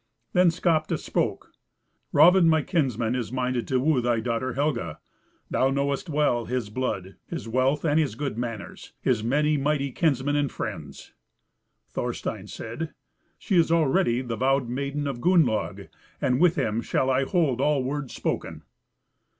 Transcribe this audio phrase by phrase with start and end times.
[0.33, 1.51] Then Skapti spoke:
[2.11, 4.99] "Raven, my kinsman, is minded to woo thy daughter Helga.
[5.51, 10.35] Thou knowest well his blood, his wealth, and his good manners, his many mighty kinsmen
[10.35, 11.13] and friends."
[11.91, 12.95] Thorstein said,
[13.37, 15.87] "She is already the vowed maiden of Gunnlaug,
[16.19, 18.63] and with him shall I hold all words spoken."